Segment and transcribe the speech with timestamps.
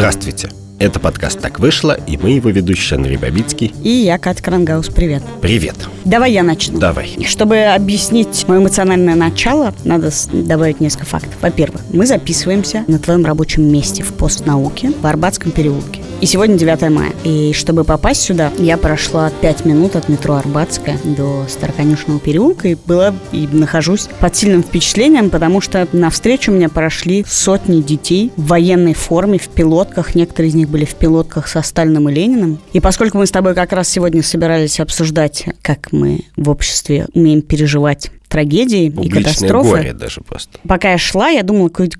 [0.00, 0.48] Здравствуйте!
[0.78, 3.74] Это подкаст «Так вышло», и мы его ведущие Андрей Бабицкий.
[3.84, 4.88] И я, Катя Крангаус.
[4.88, 5.22] Привет.
[5.42, 5.74] Привет.
[6.06, 6.78] Давай я начну.
[6.78, 7.18] Давай.
[7.26, 11.34] Чтобы объяснить мое эмоциональное начало, надо добавить несколько фактов.
[11.42, 15.99] Во-первых, мы записываемся на твоем рабочем месте в постнауке в Арбатском переулке.
[16.20, 17.12] И сегодня 9 мая.
[17.24, 22.74] И чтобы попасть сюда, я прошла 5 минут от метро Арбатская до Староконюшного переулка и
[22.74, 28.92] была и нахожусь под сильным впечатлением, потому что навстречу мне прошли сотни детей в военной
[28.92, 30.14] форме, в пилотках.
[30.14, 32.58] Некоторые из них были в пилотках со Сталиным и Лениным.
[32.74, 37.40] И поскольку мы с тобой как раз сегодня собирались обсуждать, как мы в обществе умеем
[37.40, 39.68] переживать трагедии Публичное и катастрофы.
[39.68, 40.58] горе даже просто.
[40.66, 41.90] Пока я шла, я думала, какой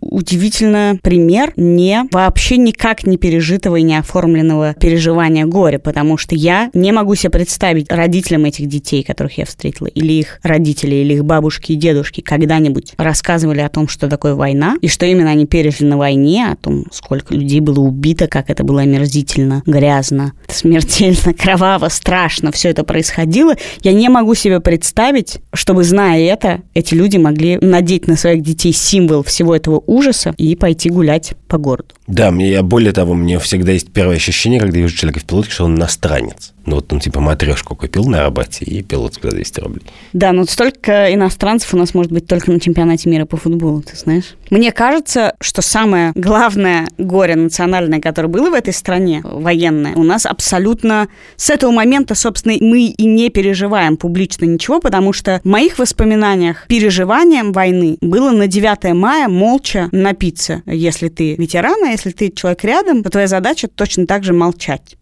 [0.00, 6.70] удивительно пример не вообще никак не пережитого и не оформленного переживания горя, потому что я
[6.74, 11.24] не могу себе представить родителям этих детей, которых я встретила, или их родители, или их
[11.24, 15.88] бабушки и дедушки когда-нибудь рассказывали о том, что такое война, и что именно они пережили
[15.88, 21.88] на войне, о том, сколько людей было убито, как это было омерзительно, грязно, смертельно, кроваво,
[21.88, 23.54] страшно, все это происходило.
[23.82, 28.42] Я не могу себе представить, что чтобы, зная это, эти люди могли надеть на своих
[28.42, 31.88] детей символ всего этого ужаса и пойти гулять по городу.
[32.06, 35.24] Да, мне, я более того, мне всегда есть первое ощущение, когда я вижу человека в
[35.24, 36.52] пилотке, что он иностранец.
[36.66, 39.86] Ну вот он типа матрешку купил на работе и пилотку за 200 рублей.
[40.12, 43.96] Да, но столько иностранцев у нас может быть только на чемпионате мира по футболу, ты
[43.96, 44.36] знаешь.
[44.50, 50.26] Мне кажется, что самое главное горе национальное, которое было в этой стране, военное, у нас
[50.26, 55.78] абсолютно с этого момента, собственно, мы и не переживаем публично ничего, потому что в моих
[55.78, 60.62] воспоминаниях переживанием войны было на 9 мая молча напиться.
[60.66, 64.96] Если ты ветеран, а если ты человек рядом, то твоя задача точно так же молчать.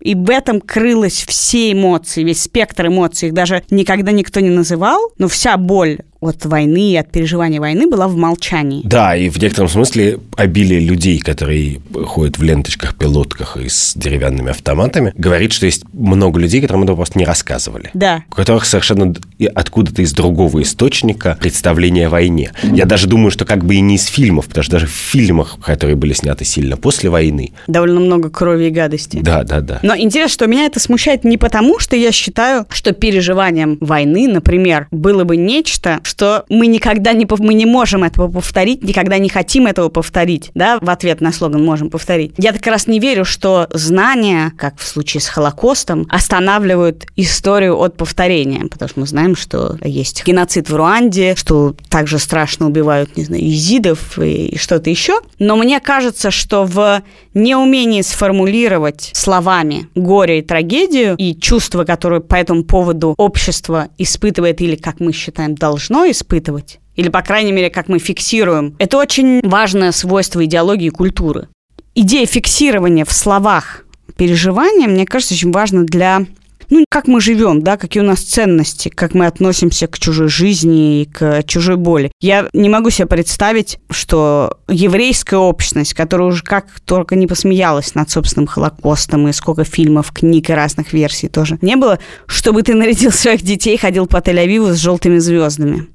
[0.00, 3.28] И в этом крылась все эмоции, весь спектр эмоций.
[3.28, 7.86] Их даже никогда никто не называл, но вся боль от войны и от переживания войны
[7.86, 8.82] была в молчании.
[8.84, 14.50] Да, и в некотором смысле обилие людей, которые ходят в ленточках, пилотках и с деревянными
[14.50, 17.90] автоматами, говорит, что есть много людей, которым это просто не рассказывали.
[17.94, 18.24] Да.
[18.30, 19.14] У которых совершенно
[19.54, 22.52] откуда-то из другого источника представление о войне.
[22.62, 25.58] Я даже думаю, что как бы и не из фильмов, потому что даже в фильмах,
[25.64, 27.52] которые были сняты сильно после войны...
[27.66, 29.20] Довольно много крови и гадости.
[29.22, 29.80] Да, да, да.
[29.82, 34.88] Но интересно, что меня это смущает не потому, что я считаю, что переживанием войны, например,
[34.90, 39.66] было бы нечто, что мы никогда не, мы не можем этого повторить, никогда не хотим
[39.66, 42.34] этого повторить, да, в ответ на слоган «можем повторить».
[42.38, 47.96] Я как раз не верю, что знания, как в случае с Холокостом, останавливают историю от
[47.96, 53.24] повторения, потому что мы знаем, что есть геноцид в Руанде, что также страшно убивают, не
[53.24, 55.18] знаю, изидов и что-то еще.
[55.40, 57.02] Но мне кажется, что в
[57.34, 64.76] неумении сформулировать словами горе и трагедию и чувства, которые по этому поводу общество испытывает или,
[64.76, 69.92] как мы считаем, должно испытывать, или, по крайней мере, как мы фиксируем, это очень важное
[69.92, 71.48] свойство идеологии и культуры.
[71.94, 73.84] Идея фиксирования в словах
[74.16, 76.26] переживания, мне кажется, очень важна для
[76.70, 81.02] ну, как мы живем, да, какие у нас ценности, как мы относимся к чужой жизни
[81.02, 82.10] и к чужой боли.
[82.20, 88.10] Я не могу себе представить, что еврейская общность, которая уже как только не посмеялась над
[88.10, 93.12] собственным Холокостом, и сколько фильмов, книг и разных версий тоже не было, чтобы ты нарядил
[93.12, 95.86] своих детей, ходил по Тель-Авиву с желтыми звездами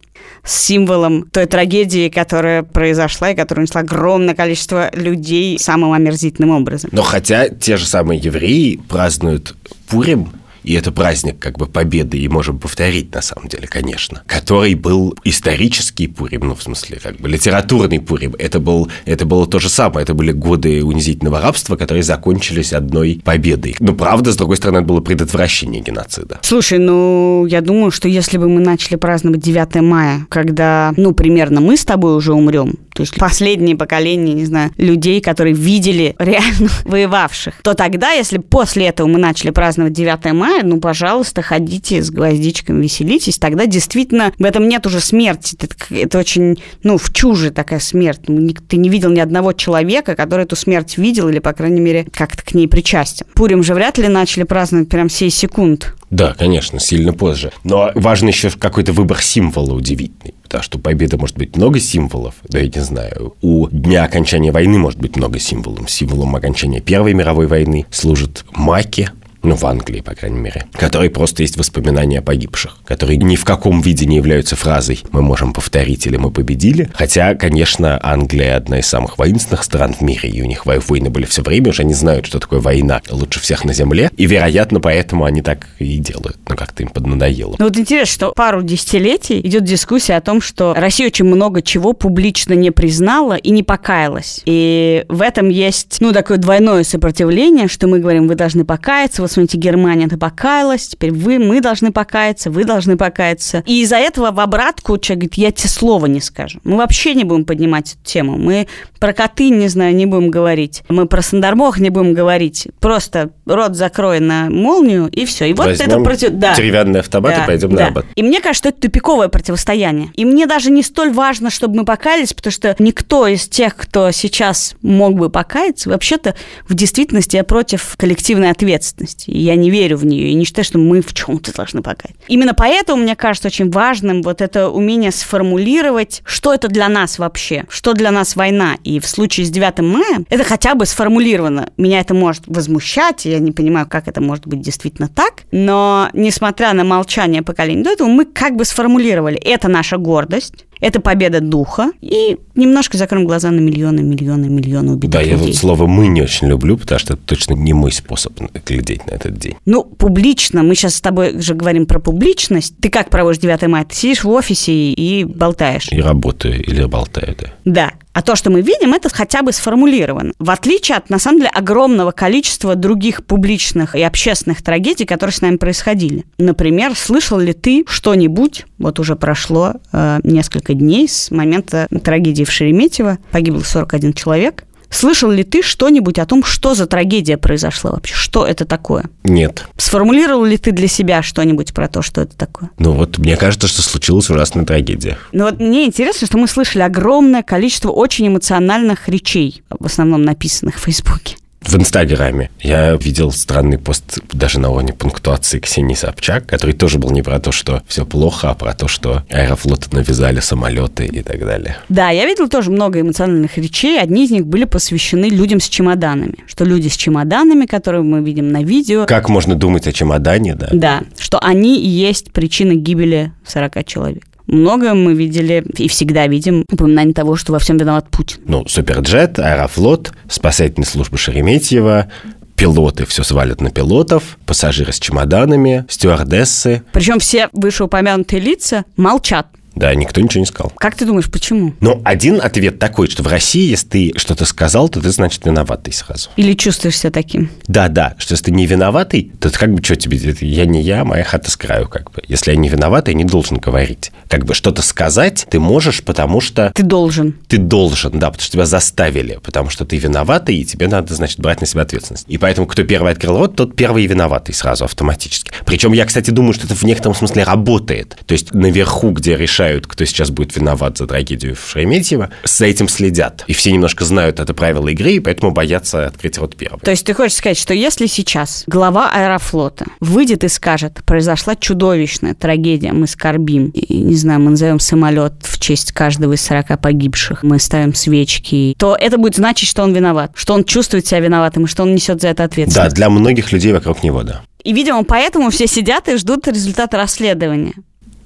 [0.44, 6.90] с символом той трагедии, которая произошла и которая унесла огромное количество людей самым омерзительным образом.
[6.94, 9.56] Но хотя те же самые евреи празднуют
[9.88, 10.30] Пурим
[10.70, 15.16] и это праздник как бы победы, и можем повторить на самом деле, конечно, который был
[15.24, 18.36] исторический Пурим, ну, в смысле, как бы литературный Пурим.
[18.38, 23.20] Это, был, это было то же самое, это были годы унизительного рабства, которые закончились одной
[23.26, 23.78] победой.
[23.80, 26.38] Но правда, с другой стороны, это было предотвращение геноцида.
[26.44, 31.62] Слушай, ну, я думаю, что если бы мы начали праздновать 9 мая, когда, ну, примерно
[31.62, 36.68] мы с тобой уже умрем, то есть последнее поколение, не знаю, людей, которые видели реально
[36.84, 42.12] воевавших, то тогда, если после этого мы начали праздновать 9 мая, ну, пожалуйста, ходите с
[42.12, 45.56] гвоздичками, веселитесь, тогда действительно в этом нет уже смерти.
[45.58, 48.28] Это, это очень, ну, в чуже такая смерть.
[48.28, 52.06] Ну, ты не видел ни одного человека, который эту смерть видел или, по крайней мере,
[52.14, 53.28] как-то к ней причастен.
[53.34, 55.96] Пурим же вряд ли начали праздновать прям сей секунд.
[56.10, 57.54] Да, конечно, сильно позже.
[57.64, 60.34] Но важно еще какой-то выбор символа удивительный.
[60.50, 62.34] Потому что у победы может быть много символов.
[62.48, 63.36] Да, я не знаю.
[63.44, 65.90] У дня окончания войны может быть много символов.
[65.90, 69.12] Символом окончания Первой мировой войны служит маки,
[69.42, 73.46] ну, в Англии, по крайней мере, которой просто есть воспоминания о погибших, которые ни в
[73.46, 76.90] каком виде не являются фразой «мы можем повторить» или «мы победили».
[76.94, 81.26] Хотя, конечно, Англия одна из самых воинственных стран в мире, и у них войны были
[81.26, 85.26] все время, уже они знают, что такое война лучше всех на земле, и, вероятно, поэтому
[85.26, 86.38] они так и делают.
[86.48, 87.56] Ну, как-то им поднадоело.
[87.58, 91.94] Ну, вот интересно, что пару десятилетий идет дискуссия о том, что Россия очень много чего
[91.94, 94.42] публично не признала и не покаялась.
[94.46, 99.58] И в этом есть, ну, такое двойное сопротивление, что мы говорим, вы должны покаяться, смотрите,
[99.58, 103.64] Германия это покаялась, теперь вы, мы должны покаяться, вы должны покаяться.
[103.66, 106.60] И из-за этого в обратку человек говорит, я тебе слова не скажу.
[106.64, 108.38] Мы вообще не будем поднимать эту тему.
[108.38, 108.68] Мы
[109.00, 110.84] про коты, не знаю, не будем говорить.
[110.90, 112.68] Мы про Сандармох не будем говорить.
[112.80, 115.46] Просто рот закрой на молнию, и все.
[115.46, 116.30] И вот Возьмем это против...
[116.32, 116.56] Да.
[116.56, 117.76] деревянный автомат Да, и пойдем да.
[117.76, 118.08] на работу.
[118.16, 120.12] И мне кажется, что это тупиковое противостояние.
[120.16, 124.12] И мне даже не столь важно, чтобы мы покаялись, потому что никто из тех, кто
[124.12, 126.36] сейчас мог бы покаяться, вообще-то
[126.68, 129.19] в действительности я против коллективной ответственности.
[129.28, 132.24] И я не верю в нее, и не считаю, что мы в чем-то должны покаяться.
[132.28, 137.66] Именно поэтому, мне кажется, очень важным вот это умение сформулировать, что это для нас вообще,
[137.70, 138.78] что для нас война.
[138.84, 141.70] И в случае с 9 мая это хотя бы сформулировано.
[141.78, 145.44] Меня это может возмущать, я не понимаю, как это может быть действительно так.
[145.52, 149.38] Но, несмотря на молчание поколения до этого, мы как бы сформулировали.
[149.38, 155.12] Это наша гордость, это победа духа, и немножко закроем глаза на миллионы, миллионы, миллионы убитых
[155.12, 155.48] Да, я людей.
[155.48, 158.34] вот слово «мы» не очень люблю, потому что это точно не мой способ
[158.66, 159.56] глядеть на этот день.
[159.66, 162.74] Ну, публично, мы сейчас с тобой же говорим про публичность.
[162.82, 163.86] Ты как проводишь 9 мая?
[163.86, 165.88] Ты сидишь в офисе и болтаешь.
[165.92, 167.50] И работаю или болтаю, да.
[167.66, 167.94] Да.
[168.20, 170.34] А то, что мы видим, это хотя бы сформулировано.
[170.40, 175.40] В отличие от, на самом деле, огромного количества других публичных и общественных трагедий, которые с
[175.40, 176.26] нами происходили.
[176.38, 182.52] Например, слышал ли ты что-нибудь, вот уже прошло э, несколько дней с момента трагедии в
[182.52, 188.14] Шереметьево, погибло 41 человек, Слышал ли ты что-нибудь о том, что за трагедия произошла вообще?
[188.14, 189.06] Что это такое?
[189.24, 189.66] Нет.
[189.78, 192.72] Сформулировал ли ты для себя что-нибудь про то, что это такое?
[192.80, 195.18] Ну вот мне кажется, что случилась ужасная трагедия.
[195.32, 200.76] Ну вот мне интересно, что мы слышали огромное количество очень эмоциональных речей, в основном написанных
[200.76, 201.36] в Фейсбуке.
[201.62, 207.12] В Инстаграме я видел странный пост даже на уровне пунктуации Ксении Собчак, который тоже был
[207.12, 211.40] не про то, что все плохо, а про то, что аэрофлоты навязали самолеты и так
[211.40, 211.78] далее.
[211.90, 214.00] Да, я видел тоже много эмоциональных речей.
[214.00, 216.36] Одни из них были посвящены людям с чемоданами.
[216.48, 220.70] Что люди с чемоданами, которые мы видим на видео, Как можно думать о чемодане, да?
[220.72, 224.24] да, что они и есть причина гибели 40 человек.
[224.50, 228.40] Много мы видели и всегда видим упоминание того, что во всем виноват Путин.
[228.46, 232.08] Ну, Суперджет, Аэрофлот, спасательная служба Шереметьево,
[232.56, 236.82] пилоты все свалят на пилотов, пассажиры с чемоданами, стюардессы.
[236.92, 239.48] Причем все вышеупомянутые лица молчат.
[239.76, 240.72] Да, никто ничего не сказал.
[240.78, 241.74] Как ты думаешь, почему?
[241.80, 245.94] Но один ответ такой, что в России, если ты что-то сказал, то ты, значит, виноватый
[245.94, 246.30] сразу.
[246.36, 247.50] Или чувствуешь себя таким?
[247.68, 250.66] Да, да, что если ты не виноватый, то ты как бы что тебе, это я
[250.66, 252.22] не я, моя хата с краю, как бы.
[252.28, 254.12] Если я не виноватый, я не должен говорить.
[254.28, 257.36] Как бы что-то сказать ты можешь, потому что Ты должен.
[257.48, 261.40] ты должен, да, потому что тебя заставили, потому что ты виноватый, и тебе надо, значит,
[261.40, 262.26] брать на себя ответственность.
[262.28, 265.52] И поэтому, кто первый открыл рот, тот первый и виноватый сразу автоматически.
[265.66, 268.18] Причем я, кстати, думаю, что это в некотором смысле работает.
[268.26, 272.88] То есть наверху, где решают, кто сейчас будет виноват за трагедию в Шереметьево, за этим
[272.88, 273.44] следят.
[273.48, 276.80] И все немножко знают это правило игры, и поэтому боятся открыть рот первым.
[276.80, 282.34] То есть ты хочешь сказать, что если сейчас глава аэрофлота выйдет и скажет, произошла чудовищная
[282.34, 287.44] трагедия, мы скорбим, и, не знаю, мы назовем самолет в честь каждого из 40 погибших,
[287.44, 291.66] мы ставим свечки, то это будет значить, что он виноват, что он чувствует себя виноватым,
[291.66, 292.96] и что он несет за это Да, ответственность.
[292.96, 294.42] для многих людей вокруг него, да.
[294.64, 297.74] И, видимо, поэтому все сидят и ждут результата расследования.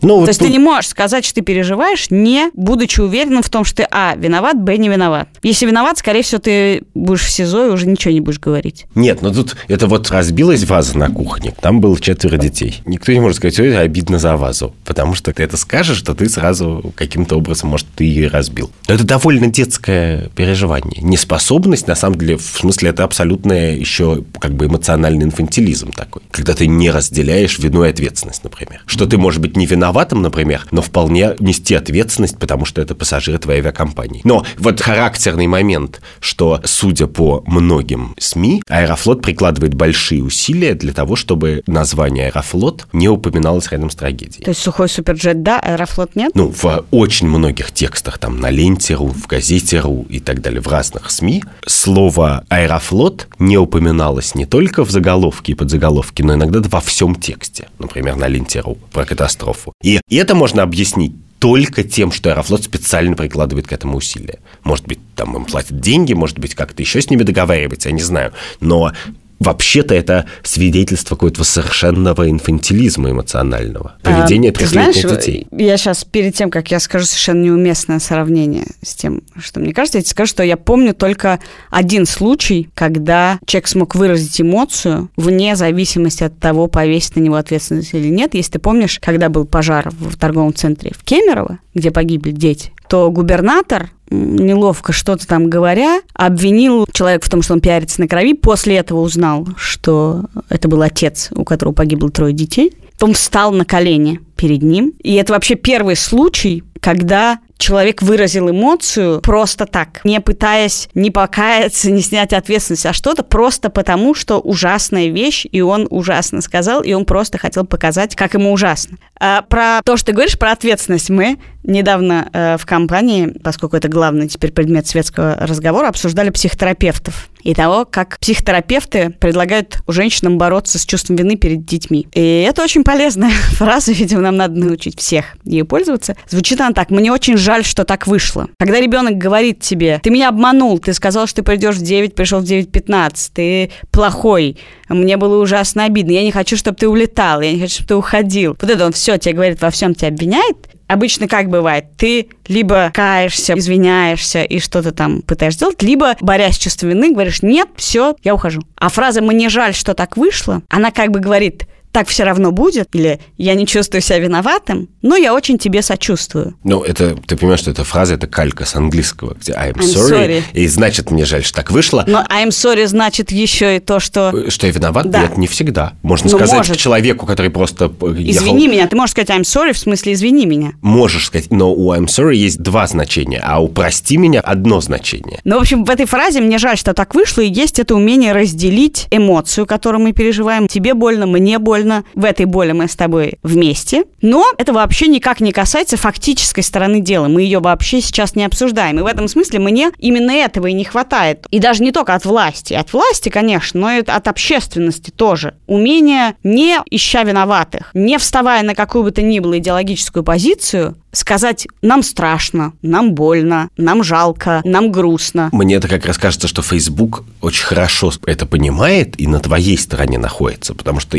[0.04, 3.42] Ну, вот То есть тут- ты не можешь сказать, что ты переживаешь, не будучи уверенным
[3.42, 5.30] в том, что ты, а, виноват, б, не виноват.
[5.42, 8.86] Если виноват, скорее всего, ты будешь в СИЗО и уже ничего не будешь говорить.
[8.96, 12.82] Нет, но тут это вот разбилась ваза на кухне, там было четверо детей.
[12.86, 16.14] Никто не может сказать, что это обидно за вазу, потому что ты это скажешь, что
[16.14, 18.72] ты сразу каким-то образом, может, ты ее разбил.
[18.88, 21.02] Но это довольно детское переживание.
[21.02, 26.54] Неспособность, на самом деле, в смысле, это абсолютное еще как бы эмоциональный инфантилизм такой, когда
[26.54, 28.82] ты не разделяешь вину и ответственность, например.
[28.86, 33.38] Что ты, может быть, не виноватым, например, но вполне нести ответственность, потому что это пассажиры
[33.38, 34.22] твоей авиакомпании.
[34.24, 41.16] Но вот характерный момент, что, судя по многим СМИ, Аэрофлот прикладывает большие усилия для того,
[41.16, 44.44] чтобы название Аэрофлот не упоминалось рядом с трагедией.
[44.44, 46.32] То есть сухой суперджет да, аэрофлот нет?
[46.34, 51.12] Ну, в очень многих текстах, там, на Ленте.ру, в Газете.ру и так далее, в разных
[51.12, 57.16] СМИ, слово «аэрофлот» не упоминалось не только в заголовке и подзаголовке, но иногда во всем
[57.16, 57.68] тексте.
[57.78, 59.74] Например, на Ленте.ру про катастрофу.
[59.84, 64.40] И это можно объяснить только тем, что Аэрофлот специально прикладывает к этому усилия.
[64.64, 68.02] Может быть, там им платят деньги, может быть, как-то еще с ними договаривается, я не
[68.02, 68.32] знаю.
[68.62, 68.94] Но
[69.40, 73.96] вообще-то это свидетельство какого-то совершенного инфантилизма эмоционального.
[74.02, 75.48] Поведение а, трехлетних детей.
[75.52, 79.98] Я сейчас, перед тем, как я скажу совершенно неуместное сравнение с тем, что мне кажется,
[79.98, 85.56] я тебе скажу, что я помню только один случай, когда человек смог выразить эмоцию вне
[85.56, 88.34] зависимости от того, повесить на него ответственность или нет.
[88.34, 93.10] Если ты помнишь, когда был пожар в торговом центре в Кемерово, где погибли дети, то
[93.12, 98.34] губернатор неловко что-то там говоря, обвинил человека в том, что он пиарится на крови.
[98.34, 102.74] После этого узнал, что это был отец, у которого погибло трое детей.
[103.02, 104.94] Он встал на колени перед ним.
[105.04, 111.90] И это вообще первый случай, когда человек выразил эмоцию просто так, не пытаясь не покаяться,
[111.92, 116.94] не снять ответственность, а что-то просто потому, что ужасная вещь, и он ужасно сказал, и
[116.94, 118.98] он просто хотел показать, как ему ужасно.
[119.20, 123.88] А про то, что ты говоришь, про ответственность мы недавно э, в компании, поскольку это
[123.88, 130.86] главный теперь предмет светского разговора, обсуждали психотерапевтов и того, как психотерапевты предлагают женщинам бороться с
[130.86, 132.08] чувством вины перед детьми.
[132.14, 136.16] И это очень полезная фраза, видимо, нам надо научить всех ее пользоваться.
[136.28, 138.48] Звучит она так, мне очень жаль, что так вышло.
[138.60, 142.40] Когда ребенок говорит тебе, ты меня обманул, ты сказал, что ты придешь в 9, пришел
[142.40, 144.58] в 9.15, ты плохой,
[144.90, 147.96] мне было ужасно обидно, я не хочу, чтобы ты улетал, я не хочу, чтобы ты
[147.96, 148.58] уходил.
[148.60, 150.58] Вот это он все тебе говорит, во всем тебя обвиняет,
[150.94, 151.86] обычно как бывает?
[151.98, 157.42] Ты либо каешься, извиняешься и что-то там пытаешься сделать, либо, борясь с чувством вины, говоришь,
[157.42, 158.62] нет, все, я ухожу.
[158.76, 162.90] А фраза «мне жаль, что так вышло», она как бы говорит, так все равно будет,
[162.94, 166.56] или я не чувствую себя виноватым, но я очень тебе сочувствую.
[166.64, 170.28] Ну, это, ты понимаешь, что эта фраза, это калька с английского, где I'm, I'm sorry,
[170.28, 172.04] sorry, и значит, мне жаль, что так вышло.
[172.08, 174.32] Но I'm sorry значит еще и то, что...
[174.34, 175.12] Э, что я виноват?
[175.12, 175.22] Да.
[175.22, 175.94] Нет, не всегда.
[176.02, 176.78] Можно ну, сказать может.
[176.78, 180.74] человеку, который просто Извини меня, ты можешь сказать I'm sorry в смысле извини меня.
[180.82, 185.40] Можешь сказать, но у I'm sorry есть два значения, а у прости меня одно значение.
[185.44, 188.34] Ну, в общем, в этой фразе мне жаль, что так вышло, и есть это умение
[188.34, 190.68] разделить эмоцию, которую мы переживаем.
[190.68, 195.08] Тебе больно, мне больно, больно, в этой боли мы с тобой вместе, но это вообще
[195.08, 197.28] никак не касается фактической стороны дела.
[197.28, 199.00] Мы ее вообще сейчас не обсуждаем.
[199.00, 201.46] И в этом смысле мне именно этого и не хватает.
[201.52, 202.74] И даже не только от власти.
[202.74, 205.56] От власти, конечно, но и от общественности тоже.
[205.68, 211.68] Умение, не ища виноватых, не вставая на какую бы то ни было идеологическую позицию, сказать
[211.82, 215.50] «нам страшно», «нам больно», «нам жалко», «нам грустно».
[215.52, 220.18] Мне это как раз кажется, что Facebook очень хорошо это понимает и на твоей стороне
[220.18, 221.18] находится, потому что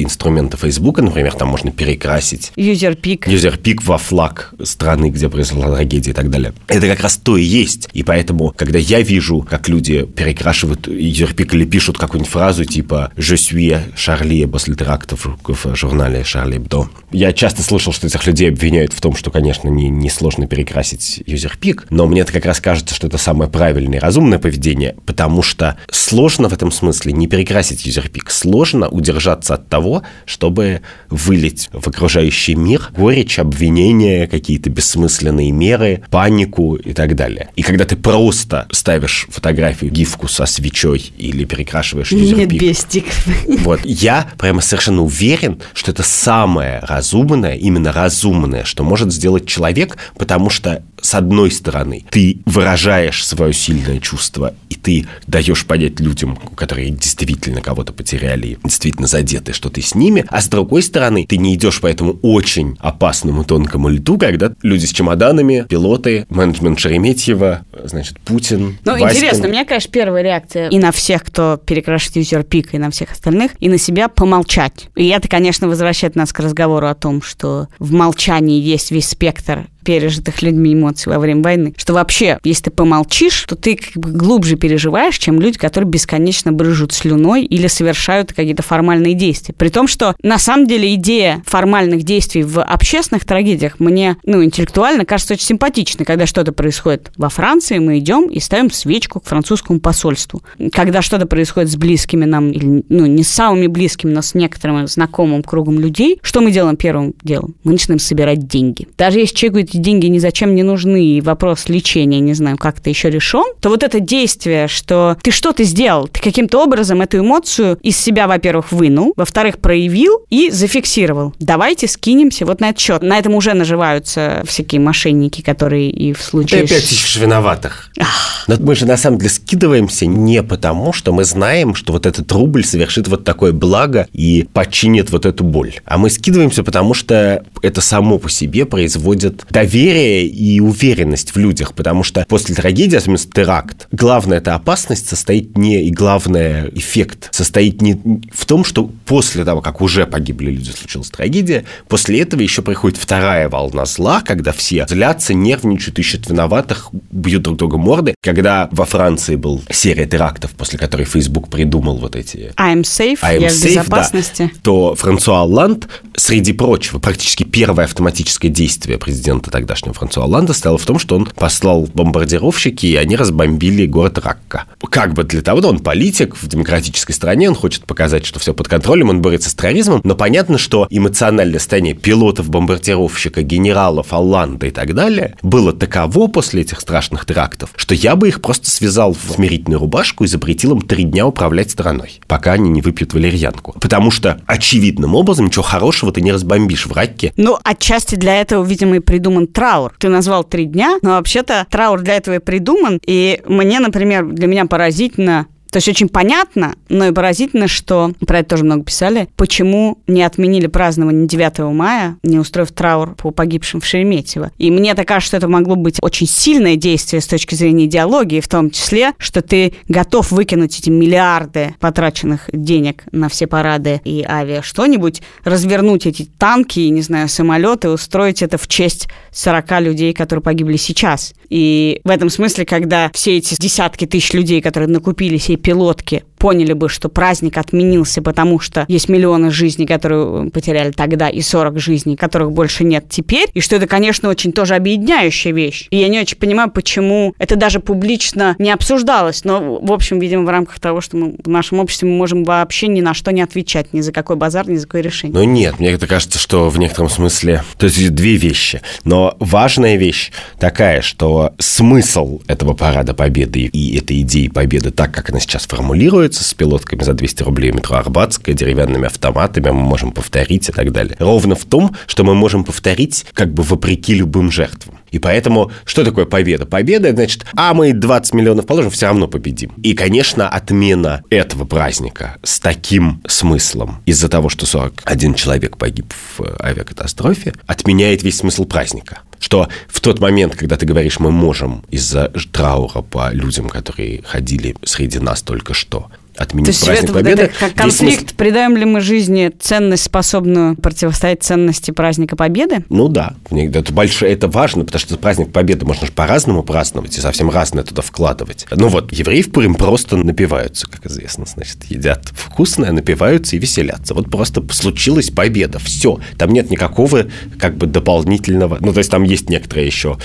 [0.55, 6.15] инструменты Facebook, например, там можно перекрасить юзерпик юзерпик во флаг страны, где произошла трагедия и
[6.15, 6.53] так далее.
[6.69, 7.89] Это как раз то и есть.
[7.93, 13.35] И поэтому, когда я вижу, как люди перекрашивают юзерпик или пишут какую-нибудь фразу типа «Je
[13.35, 18.93] suis Charlie» после терактов в журнале «Шарли Эбдо», я часто слышал, что этих людей обвиняют
[18.93, 22.95] в том, что, конечно, не не, сложно перекрасить юзерпик, но мне это как раз кажется,
[22.95, 27.87] что это самое правильное и разумное поведение, потому что сложно в этом смысле не перекрасить
[27.87, 30.03] юзерпик, сложно удержаться от того,
[30.45, 37.49] чтобы вылить в окружающий мир горечь, обвинения, какие-то бессмысленные меры, панику и так далее.
[37.57, 42.13] И когда ты просто ставишь фотографию, гифку со свечой или перекрашиваешь.
[42.13, 43.07] Нет, бестик.
[43.47, 49.65] Вот, я прямо совершенно уверен, что это самое разумное, именно разумное, что может сделать человек
[49.65, 56.01] человек, потому что с одной стороны, ты выражаешь свое сильное чувство, и ты даешь понять
[56.01, 61.25] людям, которые действительно кого-то потеряли, действительно задеты, что ты с ними, а с другой стороны,
[61.29, 66.81] ты не идешь по этому очень опасному тонкому льду, когда люди с чемоданами, пилоты, менеджмент
[66.81, 69.11] Шереметьева, значит, Путин, Ну, Васькин.
[69.11, 73.12] интересно, у меня, конечно, первая реакция и на всех, кто перекрашивает юзер-пик, и на всех
[73.12, 74.88] остальных, и на себя помолчать.
[74.97, 79.69] И это, конечно, возвращает нас к разговору о том, что в молчании есть весь спектр
[79.85, 84.11] пережитых людьми эмоций во время войны, что вообще, если ты помолчишь, то ты как бы
[84.11, 89.55] глубже переживаешь, чем люди, которые бесконечно брыжут слюной или совершают какие-то формальные действия.
[89.57, 95.05] При том, что на самом деле идея формальных действий в общественных трагедиях мне, ну, интеллектуально
[95.05, 96.05] кажется очень симпатичной.
[96.05, 100.43] Когда что-то происходит во Франции, мы идем и ставим свечку к французскому посольству.
[100.73, 104.87] Когда что-то происходит с близкими нам, или, ну, не с самыми близкими, но с некоторым
[104.87, 107.55] знакомым кругом людей, что мы делаем первым делом?
[107.64, 108.88] Мы начинаем собирать деньги.
[108.97, 112.57] Даже если человек говорит, эти деньги ни зачем не нужны, и вопрос лечения, не знаю,
[112.57, 117.19] как-то еще решен, то вот это действие, что ты что-то сделал, ты каким-то образом эту
[117.19, 121.35] эмоцию из себя, во-первых, вынул, во-вторых, проявил и зафиксировал.
[121.40, 123.02] Давайте скинемся вот на этот счет.
[123.02, 126.61] На этом уже наживаются всякие мошенники, которые и в случае...
[126.61, 127.90] Ты опять ищешь виноватых.
[127.99, 132.07] Ах Но мы же на самом деле скидываемся не потому, что мы знаем, что вот
[132.07, 135.75] этот рубль совершит вот такое благо и починит вот эту боль.
[135.85, 141.73] А мы скидываемся, потому что это само по себе производит доверие и уверенность в людях,
[141.73, 147.80] потому что после трагедии, особенно теракт, главная эта опасность состоит не, и главный эффект состоит
[147.80, 147.99] не
[148.30, 152.99] в том, что после того, как уже погибли люди, случилась трагедия, после этого еще приходит
[152.99, 158.14] вторая волна зла, когда все злятся, нервничают, ищут виноватых, бьют друг друга морды.
[158.23, 162.52] Когда во Франции был серия терактов, после которой Facebook придумал вот эти...
[162.59, 164.50] I'm safe, I'm я safe, в безопасности.
[164.52, 170.79] Да, то Франсуа Олланд, среди прочего, практически первое автоматическое действие президента тогдашнего Франсуа Олланда стало
[170.79, 174.65] в том, что он послал бомбардировщики, и они разбомбили город Ракка.
[174.91, 178.53] Как бы для того, что он политик в демократической стране, он хочет показать, что все
[178.53, 184.67] под контролем, он борется с терроризмом, но понятно, что эмоциональное состояние пилотов, бомбардировщика, генералов, Олланда
[184.67, 189.15] и так далее было таково после этих страшных терактов, что я бы их просто связал
[189.15, 193.77] в смирительную рубашку и запретил им три дня управлять страной, пока они не выпьют валерьянку.
[193.81, 197.33] Потому что очевидным образом ничего хорошего ты не разбомбишь в Ракке.
[197.37, 199.93] Ну, отчасти для этого, видимо, и придуман траур.
[199.99, 203.01] Ты назвал три дня, но вообще-то траур для этого и придуман.
[203.07, 208.38] И мне, например, для меня поразительно то есть очень понятно, но и поразительно, что, про
[208.38, 213.81] это тоже много писали, почему не отменили празднование 9 мая, не устроив траур по погибшим
[213.81, 214.52] в Шереметьево.
[214.57, 218.38] И мне так кажется, что это могло быть очень сильное действие с точки зрения идеологии,
[218.38, 224.25] в том числе, что ты готов выкинуть эти миллиарды потраченных денег на все парады и
[224.25, 230.45] авиа что-нибудь, развернуть эти танки, не знаю, самолеты, устроить это в честь 40 людей, которые
[230.45, 231.35] погибли сейчас.
[231.50, 236.75] И в этом смысле, когда все эти десятки тысяч людей, которые накупили сей пилотки поняли
[236.75, 242.17] бы, что праздник отменился, потому что есть миллионы жизней, которые потеряли тогда, и 40 жизней,
[242.17, 245.87] которых больше нет теперь, и что это, конечно, очень тоже объединяющая вещь.
[245.89, 250.45] И я не очень понимаю, почему это даже публично не обсуждалось, но, в общем, видимо,
[250.45, 253.41] в рамках того, что мы в нашем обществе мы можем вообще ни на что не
[253.41, 255.35] отвечать, ни за какой базар, ни за какое решение.
[255.35, 259.97] Ну нет, мне это кажется, что в некотором смысле, то есть две вещи, но важная
[259.97, 265.65] вещь такая, что смысл этого парада победы и этой идеи победы, так как она сейчас
[265.65, 270.91] формулируется, с пилотками за 200 рублей метро Арбатская, деревянными автоматами, мы можем повторить и так
[270.91, 271.17] далее.
[271.19, 274.99] Ровно в том, что мы можем повторить как бы вопреки любым жертвам.
[275.11, 276.67] И поэтому, что такое победа?
[276.67, 279.71] Победа, значит, а мы 20 миллионов положим, все равно победим.
[279.83, 286.41] И, конечно, отмена этого праздника с таким смыслом из-за того, что 41 человек погиб в
[286.61, 292.33] авиакатастрофе, отменяет весь смысл праздника что в тот момент, когда ты говоришь, мы можем из-за
[292.50, 297.42] траура по людям, которые ходили среди нас только что, отменить То есть праздник это, Победы.
[297.42, 298.35] Это как конфликт, смысл...
[298.37, 302.85] придаем ли мы жизни ценность, способную противостоять ценности праздника Победы?
[302.88, 307.20] Ну да, это большое, это важно, потому что праздник Победы можно же по-разному праздновать и
[307.20, 308.66] совсем разное туда вкладывать.
[308.70, 314.14] Ну вот, евреи в Пурим просто напиваются, как известно, значит, едят вкусное, напиваются и веселятся.
[314.14, 316.20] Вот просто случилась победа, все.
[316.38, 317.27] Там нет никакого
[317.59, 320.18] как бы дополнительного, ну то есть там есть некоторые еще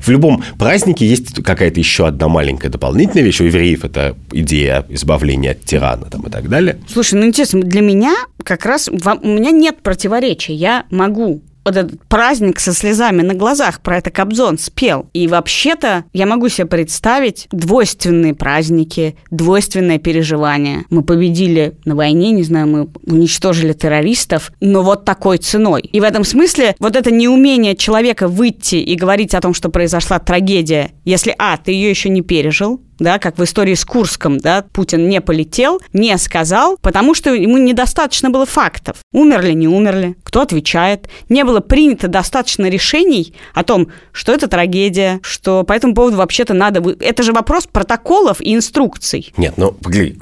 [0.00, 3.40] в любом празднике есть какая-то еще одна маленькая дополнительная вещь.
[3.40, 6.78] У евреев это идея избавления от тирана там, и так далее.
[6.88, 10.54] Слушай, ну интересно, для меня как раз у меня нет противоречия.
[10.54, 15.08] Я могу вот этот праздник со слезами на глазах, про это Кобзон спел.
[15.12, 20.84] И вообще-то я могу себе представить двойственные праздники, двойственное переживание.
[20.90, 25.82] Мы победили на войне, не знаю, мы уничтожили террористов, но вот такой ценой.
[25.82, 30.18] И в этом смысле вот это неумение человека выйти и говорить о том, что произошла
[30.18, 34.64] трагедия, если, а, ты ее еще не пережил, да, как в истории с Курском, да,
[34.72, 38.98] Путин не полетел, не сказал, потому что ему недостаточно было фактов.
[39.12, 41.08] Умерли, не умерли, кто отвечает.
[41.28, 46.54] Не было принято достаточно решений о том, что это трагедия, что по этому поводу вообще-то
[46.54, 46.96] надо...
[47.00, 49.32] Это же вопрос протоколов и инструкций.
[49.36, 49.76] Нет, ну,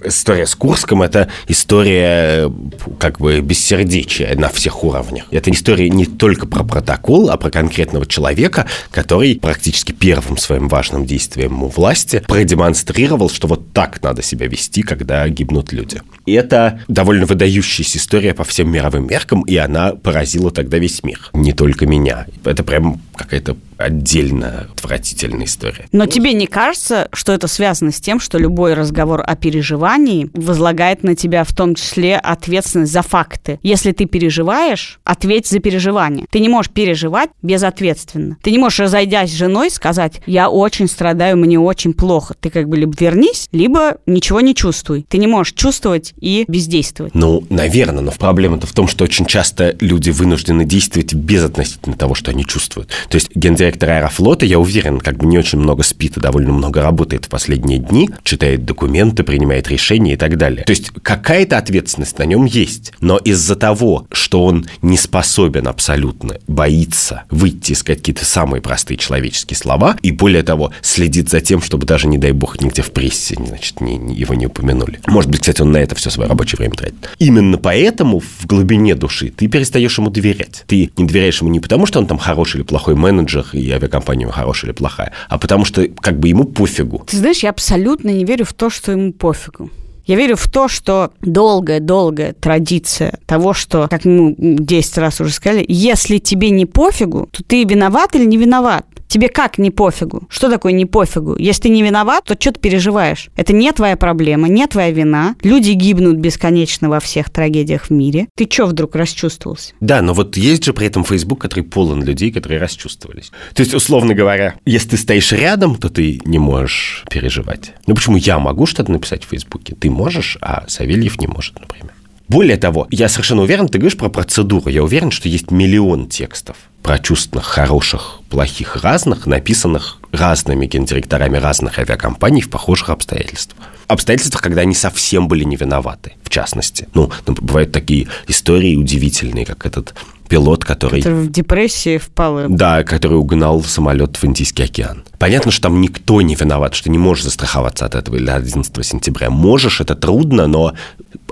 [0.04, 2.50] история с Курском– это история
[2.98, 5.26] как бы бессердечия на всех уровнях.
[5.30, 11.04] Это история не только про протокол, а про конкретного человека, который практически первым своим важным
[11.04, 16.02] действием у власти продемонстрировал продемонстрировал, что вот так надо себя вести, когда гибнут люди.
[16.26, 21.30] И это довольно выдающаяся история по всем мировым меркам, и она поразила тогда весь мир,
[21.32, 22.26] не только меня.
[22.44, 25.86] Это прям какая-то отдельная отвратительная история.
[25.92, 31.02] Но тебе не кажется, что это связано с тем, что любой разговор о переживании возлагает
[31.02, 33.58] на тебя в том числе ответственность за факты?
[33.62, 36.26] Если ты переживаешь, ответь за переживание.
[36.30, 38.36] Ты не можешь переживать безответственно.
[38.42, 42.34] Ты не можешь, разойдясь с женой, сказать, я очень страдаю, мне очень плохо.
[42.38, 45.06] Ты как бы либо вернись, либо ничего не чувствуй.
[45.08, 47.14] Ты не можешь чувствовать и бездействовать.
[47.14, 52.14] Ну, наверное, но проблема-то в том, что очень часто люди вынуждены действовать без относительно того,
[52.14, 52.90] что они чувствуют.
[53.08, 56.82] То есть гендиректор аэрофлота, я уверен, как бы не очень много спит и довольно много
[56.82, 60.64] работает в последние дни, читает документы, принимает решения и так далее.
[60.64, 62.92] То есть какая-то ответственность на нем есть.
[63.00, 68.98] Но из-за того, что он не способен абсолютно, боится выйти и сказать какие-то самые простые
[68.98, 72.90] человеческие слова, и более того, следит за тем, чтобы даже, не дай бог, нигде в
[72.90, 75.00] прессе значит, не, не, его не упомянули.
[75.06, 77.10] Может быть, кстати, он на это все свое рабочее время тратит.
[77.18, 80.64] Именно поэтому в глубине души ты перестаешь ему доверять.
[80.66, 84.28] Ты не доверяешь ему не потому, что он там хороший или плохой менеджер, и авиакомпания
[84.28, 87.04] хорошая или плохая, а потому что как бы ему пофигу.
[87.06, 89.70] Ты знаешь, я абсолютно не верю в то, что ему пофигу.
[90.08, 95.64] Я верю в то, что долгая-долгая традиция того, что, как мы 10 раз уже сказали,
[95.68, 98.86] если тебе не пофигу, то ты виноват или не виноват.
[99.08, 100.24] Тебе как не пофигу?
[100.28, 101.34] Что такое не пофигу?
[101.38, 103.30] Если ты не виноват, то что ты переживаешь?
[103.36, 105.34] Это не твоя проблема, не твоя вина.
[105.42, 108.28] Люди гибнут бесконечно во всех трагедиях в мире.
[108.36, 109.72] Ты что вдруг расчувствовался?
[109.80, 113.32] Да, но вот есть же при этом Facebook, который полон людей, которые расчувствовались.
[113.54, 117.72] То есть, условно говоря, если ты стоишь рядом, то ты не можешь переживать.
[117.86, 119.74] Ну почему я могу что-то написать в Фейсбуке?
[119.74, 121.92] Ты можешь, а Савельев не может, например.
[122.28, 124.68] Более того, я совершенно уверен, ты говоришь про процедуру.
[124.68, 131.78] Я уверен, что есть миллион текстов про чувственных, хороших, плохих, разных, написанных разными гендиректорами разных
[131.78, 133.68] авиакомпаний в похожих обстоятельствах.
[133.86, 136.88] Обстоятельствах, когда они совсем были не виноваты, в частности.
[136.92, 139.94] Ну, бывают такие истории удивительные, как этот
[140.28, 141.02] пилот, который...
[141.02, 142.48] Который в депрессии впал.
[142.48, 145.04] Да, который угнал самолет в Индийский океан.
[145.18, 149.30] Понятно, что там никто не виноват, что не можешь застраховаться от этого или 11 сентября.
[149.30, 150.74] Можешь, это трудно, но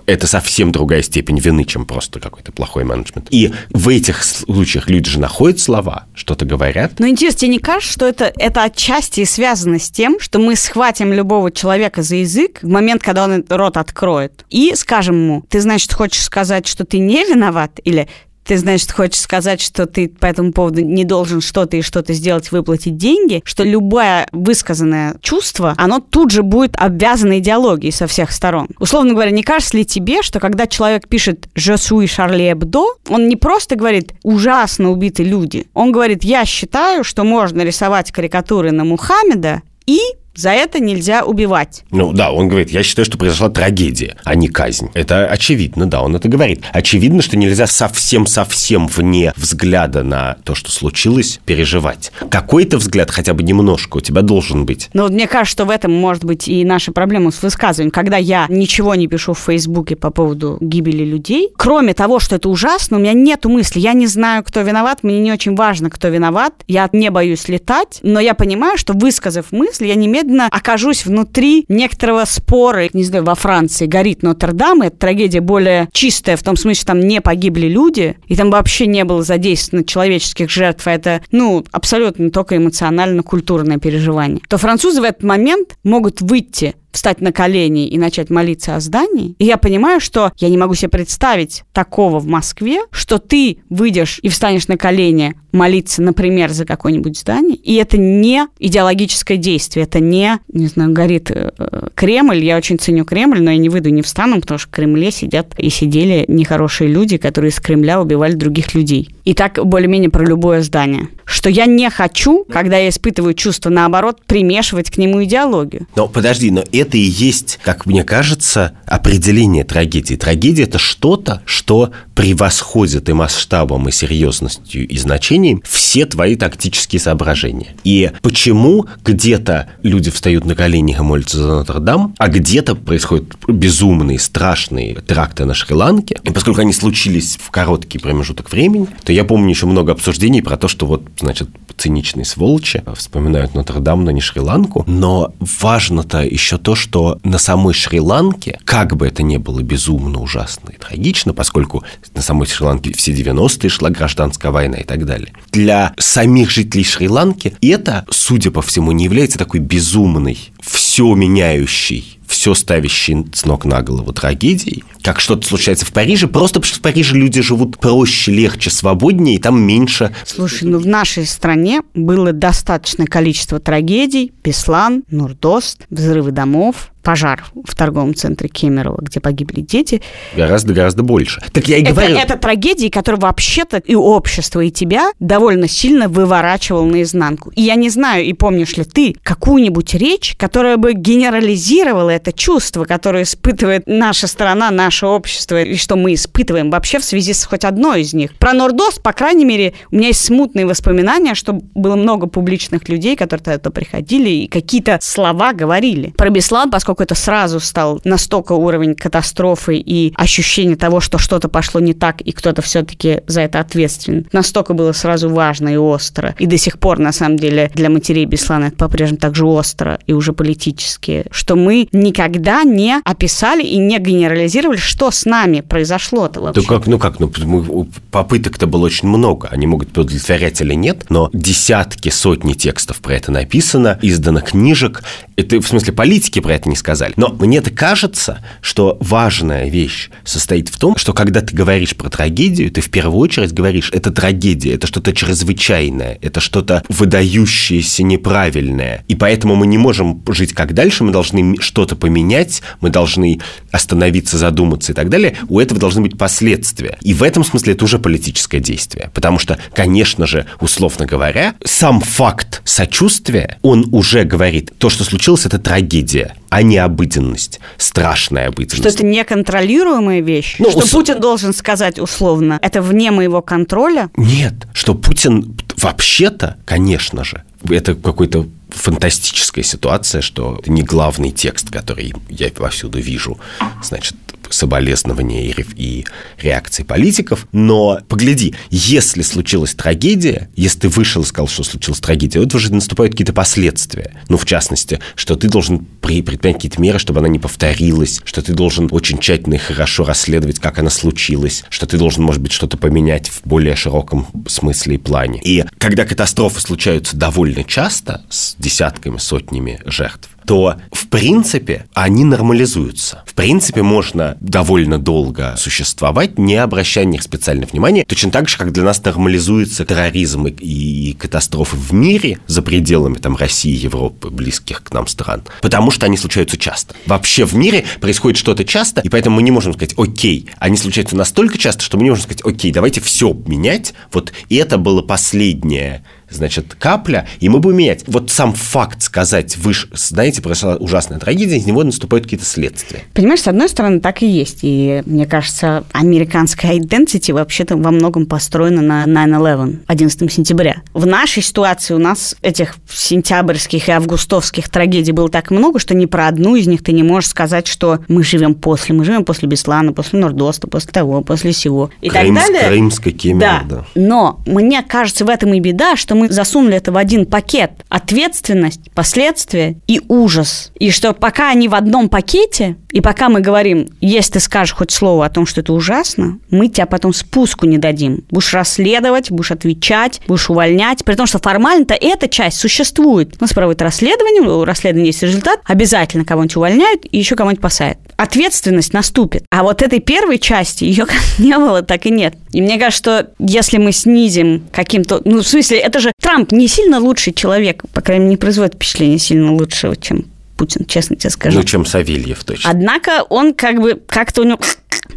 [0.06, 3.26] это совсем другая степень вины, чем просто какой-то плохой менеджмент.
[3.30, 6.98] И в этих случаях люди же находят слова, что-то говорят.
[6.98, 11.12] Но интересно, тебе не кажется, что это, это отчасти связано с тем, что мы схватим
[11.12, 15.92] любого человека за язык в момент, когда он рот откроет, и скажем ему, ты, значит,
[15.92, 18.08] хочешь сказать, что ты не виноват, или
[18.46, 22.52] ты, значит, хочешь сказать, что ты по этому поводу не должен что-то и что-то сделать,
[22.52, 28.68] выплатить деньги, что любое высказанное чувство, оно тут же будет обвязано идеологией со всех сторон.
[28.78, 33.28] Условно говоря, не кажется ли тебе, что когда человек пишет «Je suis Charlie Hebdo», он
[33.28, 38.84] не просто говорит «ужасно убиты люди», он говорит «я считаю, что можно рисовать карикатуры на
[38.84, 40.00] Мухаммеда и
[40.36, 41.84] за это нельзя убивать.
[41.90, 44.90] Ну да, он говорит, я считаю, что произошла трагедия, а не казнь.
[44.94, 46.62] Это очевидно, да, он это говорит.
[46.72, 52.12] Очевидно, что нельзя совсем-совсем вне взгляда на то, что случилось, переживать.
[52.30, 54.90] Какой-то взгляд, хотя бы немножко, у тебя должен быть.
[54.92, 57.90] Ну вот мне кажется, что в этом может быть и наша проблема с высказыванием.
[57.90, 62.48] Когда я ничего не пишу в Фейсбуке по поводу гибели людей, кроме того, что это
[62.48, 63.80] ужасно, у меня нету мысли.
[63.80, 66.52] Я не знаю, кто виноват, мне не очень важно, кто виноват.
[66.68, 71.64] Я не боюсь летать, но я понимаю, что высказав мысль, я немедленно немедленно окажусь внутри
[71.68, 72.88] некоторого спора.
[72.92, 77.00] Не знаю, во Франции горит Нотр-Дам, это трагедия более чистая, в том смысле, что там
[77.00, 82.30] не погибли люди, и там вообще не было задействовано человеческих жертв, а это, ну, абсолютно
[82.30, 84.40] только эмоционально-культурное переживание.
[84.48, 89.34] То французы в этот момент могут выйти встать на колени и начать молиться о здании.
[89.38, 94.18] И я понимаю, что я не могу себе представить такого в Москве, что ты выйдешь
[94.22, 100.00] и встанешь на колени молиться, например, за какое-нибудь здание, и это не идеологическое действие, это
[100.00, 101.50] не, не знаю, горит э,
[101.94, 105.10] Кремль, я очень ценю Кремль, но я не выйду, не встану, потому что в Кремле
[105.10, 109.15] сидят и сидели нехорошие люди, которые из Кремля убивали других людей.
[109.26, 111.08] И так более-менее про любое здание.
[111.24, 115.88] Что я не хочу, когда я испытываю чувство, наоборот, примешивать к нему идеологию.
[115.96, 120.14] Но подожди, но это и есть, как мне кажется, определение трагедии.
[120.14, 127.74] Трагедия– это что-то, что превосходит и масштабом, и серьезностью, и значением все твои тактические соображения.
[127.82, 134.20] И почему где-то люди встают на колени и молятся за Нотр-Дам, а где-то происходят безумные,
[134.20, 139.48] страшные теракты на Шри-Ланке, и поскольку они случились в короткий промежуток времени, то я помню
[139.48, 141.48] еще много обсуждений про то, что вот, значит,
[141.78, 144.84] циничные сволочи вспоминают Нотр-Дам, но не Шри-Ланку.
[144.86, 150.68] Но важно-то еще то, что на самой Шри-Ланке, как бы это ни было безумно ужасно
[150.68, 151.82] и трагично, поскольку
[152.14, 157.54] на самой Шри-Ланке все 90-е шла гражданская война и так далее, для самих жителей Шри-Ланки
[157.62, 163.82] это, судя по всему, не является такой безумной, все меняющей все ставящей с ног на
[163.82, 168.32] голову трагедией, как что-то случается в Париже, просто потому что в Париже люди живут проще,
[168.32, 170.14] легче, свободнее, и там меньше.
[170.24, 174.32] Слушай, ну в нашей стране было достаточное количество трагедий.
[174.42, 180.02] Беслан, Нурдост, взрывы домов, пожар в торговом центре Кемерово, где погибли дети.
[180.34, 181.40] Гораздо-гораздо больше.
[181.52, 182.16] Так я и это, говорю...
[182.16, 187.50] Это трагедии, которые вообще-то и общество, и тебя довольно сильно выворачивал наизнанку.
[187.50, 192.84] И я не знаю, и помнишь ли ты какую-нибудь речь, которая бы генерализировала это чувство,
[192.84, 197.64] которое испытывает наша страна, наше общество, и что мы испытываем вообще в связи с хоть
[197.64, 198.34] одной из них.
[198.34, 203.14] Про Нордост, по крайней мере, у меня есть смутные воспоминания, что было много публичных людей,
[203.14, 206.12] которые тогда приходили и какие-то слова говорили.
[206.16, 211.80] Про Беслан, поскольку это сразу стал настолько уровень катастрофы и ощущение того, что что-то пошло
[211.80, 216.34] не так, и кто-то все-таки за это ответственен, настолько было сразу важно и остро.
[216.38, 219.98] И до сих пор, на самом деле, для матерей Беслана это по-прежнему так же остро
[220.06, 226.40] и уже политически, что мы никогда не описали и не генерализировали, что с нами произошло-то
[226.40, 226.62] вообще.
[226.62, 231.30] Да как, ну как, ну попыток-то было очень много, они могут удовлетворять или нет, но
[231.32, 235.02] десятки, сотни текстов про это написано, издано книжек,
[235.36, 236.85] это в смысле политики про это не сказали.
[237.16, 242.70] Но мне-то кажется, что важная вещь состоит в том, что когда ты говоришь про трагедию,
[242.70, 249.04] ты в первую очередь говоришь, это трагедия, это что-то чрезвычайное, это что-то выдающееся неправильное.
[249.08, 253.40] И поэтому мы не можем жить как дальше, мы должны что-то поменять, мы должны
[253.72, 255.36] остановиться, задуматься и так далее.
[255.48, 256.98] У этого должны быть последствия.
[257.02, 259.10] И в этом смысле это уже политическое действие.
[259.14, 265.46] Потому что, конечно же, условно говоря, сам факт сочувствия, он уже говорит, то, что случилось,
[265.46, 268.78] это трагедия а не обыденность, страшная обыденность.
[268.78, 270.56] Что это неконтролируемая вещь?
[270.58, 270.90] Ну, что ус...
[270.90, 274.10] Путин должен сказать условно, это вне моего контроля?
[274.16, 281.70] Нет, что Путин вообще-то, конечно же, это какой-то фантастическая ситуация, что это не главный текст,
[281.70, 283.38] который я повсюду вижу,
[283.82, 284.16] значит,
[284.50, 286.04] соболезнования и,
[286.40, 287.46] реакции политиков.
[287.52, 292.72] Но погляди, если случилась трагедия, если ты вышел и сказал, что случилась трагедия, вот уже
[292.72, 294.12] наступают какие-то последствия.
[294.28, 298.52] Ну, в частности, что ты должен предпринять какие-то меры, чтобы она не повторилась, что ты
[298.52, 302.76] должен очень тщательно и хорошо расследовать, как она случилась, что ты должен, может быть, что-то
[302.76, 305.40] поменять в более широком смысле и плане.
[305.42, 313.24] И когда катастрофы случаются довольно часто, с десятками, сотнями жертв, то, в принципе, они нормализуются.
[313.26, 318.56] В принципе, можно довольно долго существовать, не обращая на них специального внимания, точно так же,
[318.56, 324.30] как для нас нормализуется терроризм и, и катастрофы в мире за пределами там, России, Европы,
[324.30, 326.94] близких к нам стран, потому что они случаются часто.
[327.06, 331.16] Вообще в мире происходит что-то часто, и поэтому мы не можем сказать, окей, они случаются
[331.16, 336.04] настолько часто, что мы не можем сказать, окей, давайте все менять, вот это было последнее
[336.30, 338.04] значит, капля, и мы будем менять.
[338.06, 343.04] Вот сам факт сказать, вы знаете, произошла ужасная трагедия, из него наступают какие-то следствия.
[343.14, 344.60] Понимаешь, с одной стороны, так и есть.
[344.62, 350.82] И мне кажется, американская identity вообще-то во многом построена на 9-11, 11 сентября.
[350.92, 356.06] В нашей ситуации у нас этих сентябрьских и августовских трагедий было так много, что ни
[356.06, 358.94] про одну из них ты не можешь сказать, что мы живем после.
[358.94, 361.90] Мы живем после Беслана, после Нордоста, после того, после всего.
[362.00, 362.68] И Крымск, так далее.
[362.68, 363.62] Крымской Кемер, да.
[363.68, 363.84] да.
[363.94, 367.72] Но мне кажется, в этом и беда, что мы засунули это в один пакет.
[367.88, 370.72] Ответственность, последствия и ужас.
[370.78, 374.90] И что пока они в одном пакете, и пока мы говорим, если ты скажешь хоть
[374.90, 378.24] слово о том, что это ужасно, мы тебя потом спуску не дадим.
[378.30, 381.04] Будешь расследовать, будешь отвечать, будешь увольнять.
[381.04, 383.34] При том, что формально-то эта часть существует.
[383.38, 387.98] У нас проводят расследование, у расследования есть результат, обязательно кого-нибудь увольняют и еще кого-нибудь посадят.
[388.16, 389.44] Ответственность наступит.
[389.50, 392.34] А вот этой первой части ее как не было, так и нет.
[392.52, 395.20] И мне кажется, что если мы снизим каким-то...
[395.24, 398.74] Ну, в смысле, это же Трамп не сильно лучший человек, по крайней мере, не производит
[398.74, 401.58] впечатление сильно лучшего, чем Путин, честно тебе скажу.
[401.58, 402.70] Ну, чем Савельев, точно.
[402.70, 404.58] Однако он как бы как-то у него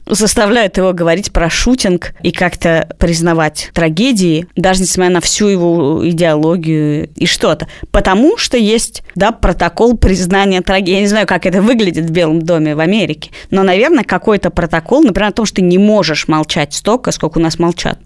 [0.06, 7.10] заставляет его говорить про шутинг и как-то признавать трагедии, даже несмотря на всю его идеологию
[7.15, 7.67] и что-то.
[7.91, 10.95] Потому что есть, да, протокол признания трагедии.
[10.95, 15.04] Я не знаю, как это выглядит в Белом доме в Америке, но, наверное, какой-то протокол,
[15.04, 17.99] например, о том, что ты не можешь молчать столько, сколько у нас молчат.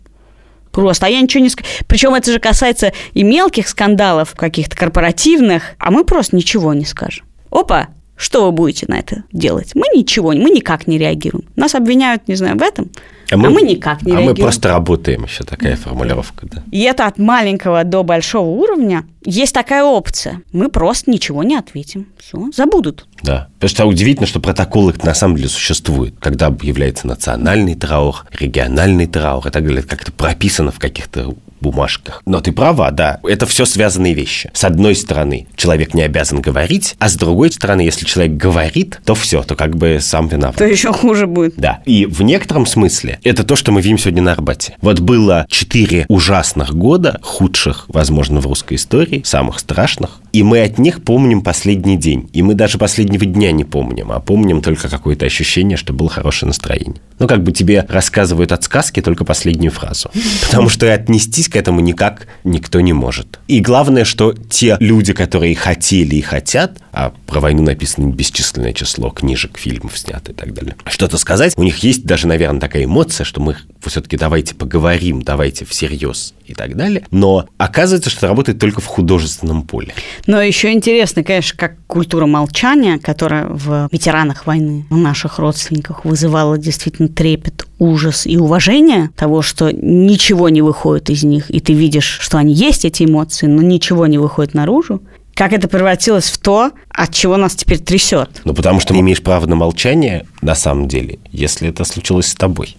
[0.74, 1.06] Просто.
[1.06, 1.70] А я ничего не скажу.
[1.88, 7.26] Причем это же касается и мелких скандалов, каких-то корпоративных, а мы просто ничего не скажем.
[7.52, 9.74] Опа, что вы будете на это делать?
[9.76, 11.46] Мы ничего, мы никак не реагируем.
[11.56, 12.90] Нас обвиняют, не знаю, в этом,
[13.32, 14.38] а мы, а мы никак не а реагируем.
[14.38, 16.64] мы просто работаем, еще такая формулировка, да.
[16.72, 20.42] И это от маленького до большого уровня есть такая опция.
[20.52, 22.08] Мы просто ничего не ответим.
[22.18, 23.06] Все, забудут.
[23.22, 23.48] Да.
[23.56, 26.16] Потому что удивительно, что протоколы на самом деле существуют.
[26.20, 31.34] Когда объявляется национальный траур, региональный траур и так далее, как-то прописано в каких-то
[31.64, 32.22] бумажках.
[32.26, 34.52] Но ты права, да, это все связанные вещи.
[34.54, 39.16] С одной стороны, человек не обязан говорить, а с другой стороны, если человек говорит, то
[39.16, 40.58] все, то как бы сам виноват.
[40.58, 41.56] То еще хуже будет.
[41.56, 41.82] Да.
[41.86, 44.76] И в некотором смысле это то, что мы видим сегодня на Арбате.
[44.82, 50.80] Вот было четыре ужасных года, худших, возможно, в русской истории, самых страшных, и мы от
[50.80, 52.30] них помним последний день.
[52.34, 56.48] И мы даже последнего дня не помним, а помним только какое-то ощущение, что было хорошее
[56.48, 57.02] настроение.
[57.20, 60.10] Ну, как бы тебе рассказывают от сказки только последнюю фразу.
[60.48, 63.40] Потому что отнестись к этому никак никто не может.
[63.48, 69.10] И главное, что те люди, которые хотели и хотят, а про войну написано бесчисленное число
[69.12, 73.24] книжек, фильмов снято и так далее, что-то сказать, у них есть даже, наверное, такая эмоция,
[73.24, 77.06] что мы все-таки давайте поговорим, давайте всерьез и так далее.
[77.12, 79.94] Но оказывается, что это работает только в художественном поле.
[80.28, 86.58] Но еще интересно, конечно, как культура молчания, которая в ветеранах войны, в наших родственниках вызывала
[86.58, 92.20] действительно трепет, ужас и уважение того, что ничего не выходит из них, и ты видишь,
[92.22, 95.02] что они есть, эти эмоции, но ничего не выходит наружу.
[95.34, 98.30] Как это превратилось в то, от чего нас теперь трясет?
[98.46, 102.78] Ну, потому что имеешь право на молчание, на самом деле, если это случилось с тобой.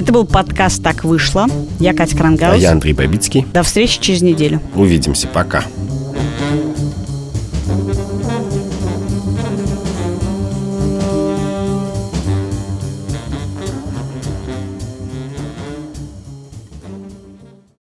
[0.00, 1.46] Это был подкаст «Так вышло».
[1.78, 2.54] Я Катя Крангаус.
[2.54, 3.46] А я Андрей Бабицкий.
[3.52, 4.60] До встречи через неделю.
[4.74, 5.28] Увидимся.
[5.28, 5.64] Пока.